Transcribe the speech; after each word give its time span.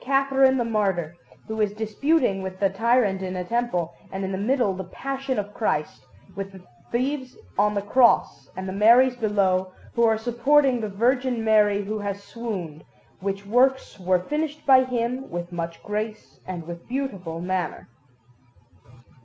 Catherine 0.03 0.57
the 0.57 0.65
martyr, 0.65 1.15
who 1.47 1.61
is 1.61 1.73
disputing 1.73 2.41
with 2.41 2.59
the 2.59 2.71
tyrant 2.71 3.21
in 3.21 3.35
a 3.35 3.43
temple, 3.43 3.93
and, 4.11 4.25
in 4.25 4.31
the 4.31 4.37
middle, 4.39 4.73
the 4.73 4.83
Passion 4.85 5.37
of 5.37 5.53
Christ, 5.53 6.07
with 6.35 6.53
the 6.53 6.63
Thieves 6.91 7.37
on 7.55 7.75
the 7.75 7.83
Cross, 7.83 8.49
and 8.57 8.67
the 8.67 8.73
Maries 8.73 9.15
below, 9.15 9.73
who 9.93 10.03
are 10.03 10.17
supporting 10.17 10.81
the 10.81 10.89
Virgin 10.89 11.45
Mary 11.45 11.83
who 11.85 11.99
has 11.99 12.23
swooned; 12.23 12.83
which 13.19 13.45
works 13.45 13.99
were 13.99 14.17
finished 14.23 14.65
by 14.65 14.83
him 14.85 15.29
with 15.29 15.51
much 15.51 15.83
grace 15.83 16.39
and 16.47 16.65
with 16.65 16.87
beautiful 16.89 17.39
manner. 17.39 17.87